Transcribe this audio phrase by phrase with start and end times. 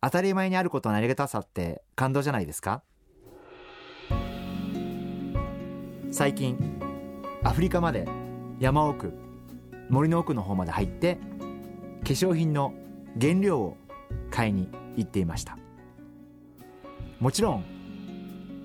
[0.00, 2.82] 当たり前にあることのありがたさって感動じゃないですか？
[6.12, 6.56] 最近
[7.42, 8.06] アフリカまで
[8.60, 9.12] 山奥
[9.90, 11.16] 森の奥の方まで入って
[12.04, 12.74] 化粧品の
[13.20, 13.76] 原料を
[14.30, 15.58] 買いに行っていました。
[17.18, 17.64] もちろん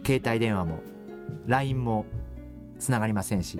[0.05, 0.81] 携帯電話も
[1.47, 2.05] LINE も
[2.77, 3.59] つながりませんし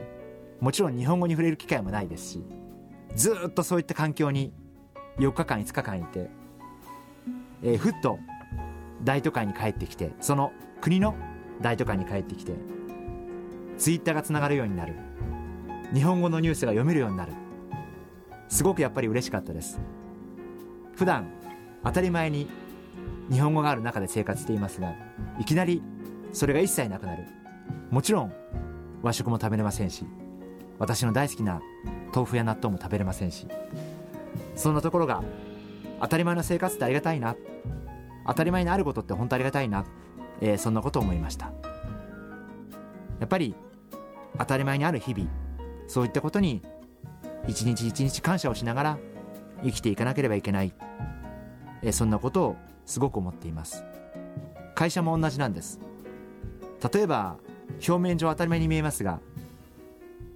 [0.59, 2.43] もちろん日本語に触れる機会もないですし
[3.15, 4.53] ずっとそういった環境に
[5.17, 6.29] 4日間5日間いて、
[7.63, 8.19] えー、ふっと
[9.03, 11.15] 大都会に帰ってきてその国の
[11.61, 12.53] 大都会に帰ってきて
[13.77, 14.93] ツイッターがつながるようになる。
[15.93, 17.33] 日本語のニュースが読めるようになる。
[18.49, 19.79] すごくやっぱり嬉しかったです。
[20.95, 21.27] 普段
[21.83, 22.47] 当たり前に
[23.31, 24.93] 日本語がある中で生活していますが
[25.39, 25.81] いきなり
[26.31, 27.23] それが一切なくなる。
[27.89, 28.33] もちろん
[29.03, 30.05] 和食も食べれませんし
[30.79, 31.61] 私の大好きな
[32.13, 33.47] 豆腐や納豆も食べれませんし
[34.55, 35.23] そんなところが
[36.03, 37.37] 当たり前の生活ってありがたいな。
[38.27, 39.85] 当たり前にあることって本当ありがたいな、
[40.41, 41.45] えー、そんなことを思いました。
[43.21, 43.55] やっぱり
[44.37, 45.29] 当たり前にある日々
[45.87, 46.61] そういったことに
[47.47, 48.97] 一日一日感謝をしながら
[49.63, 50.73] 生きていかなければいけない、
[51.83, 53.85] えー、そんなことをすごく思っています。
[54.75, 55.79] 会社も同じなんです。
[56.93, 57.37] 例えば
[57.75, 59.21] 表面上当たり前に見えますが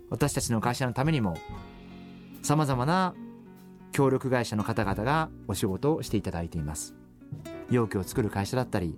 [0.09, 1.37] 私たちの会社のためにも
[2.41, 3.15] さまざまな
[3.91, 6.95] 協力会社の方々がお仕事をしていただいています。
[7.69, 8.97] 容器を作る会社だったり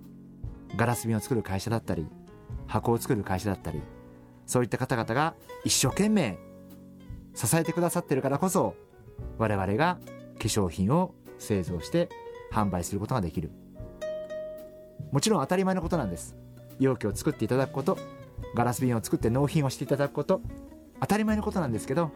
[0.76, 2.06] ガラス瓶を作る会社だったり
[2.66, 3.82] 箱を作る会社だったり
[4.46, 5.34] そういった方々が
[5.64, 6.38] 一生懸命
[7.34, 8.74] 支えてくださってるからこそ
[9.38, 9.98] 我々が
[10.38, 12.08] 化粧品を製造して
[12.52, 13.50] 販売することができる。
[15.12, 16.36] もちろん当たり前のことなんです。
[16.78, 17.98] 容器を作っていただくこと
[18.54, 20.40] ガラス瓶を作って納品をしていただくこと
[21.00, 22.10] 当たり前のことなんですけど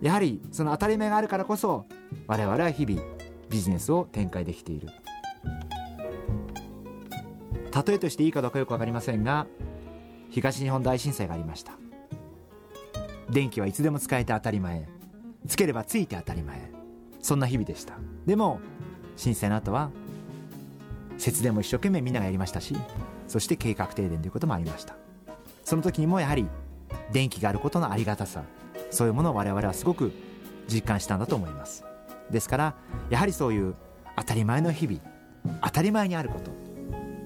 [0.00, 1.86] やはりその当たり前があるからこそ
[2.26, 3.02] 我々は日々
[3.48, 4.88] ビジネスを展開できている。
[7.86, 9.46] 例えとしていいかどうかよく分かりませんが
[10.30, 11.72] 東日本大震災がありました。
[13.30, 14.88] 電気はいつでも使えて当たり前。
[15.46, 16.70] つければついて当たり前。
[17.20, 17.94] そんな日々でした。
[18.26, 18.60] でも
[19.16, 19.90] 震災の後は
[21.18, 22.74] 節電も一生懸命みんながやりましたし
[23.28, 24.96] そして計画停電ということもありました。
[25.62, 26.46] その時にもやはり
[27.12, 28.42] 電気があることのありがたさ
[28.90, 30.12] そういうものを我々はすごく
[30.68, 31.84] 実感したんだと思います。
[32.30, 32.74] ですから
[33.08, 33.74] やはりそういう
[34.16, 35.00] 当たり前の日々
[35.62, 36.50] 当たり前にあること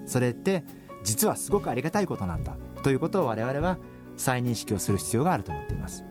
[0.06, 0.64] それって
[1.02, 3.78] 実はすごくありがたいことなんだということを我々は
[4.16, 6.04] 再認識をする必要があると思っています。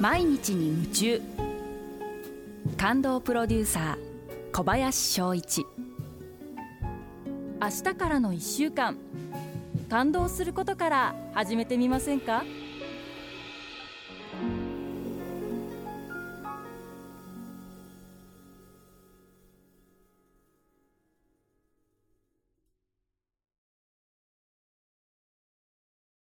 [0.00, 1.22] 毎日に夢中。
[2.76, 5.64] 感動プロデューサー小林翔一。
[7.62, 8.98] 明日からの1週間。
[9.88, 12.42] 感動することから始めてみませんか？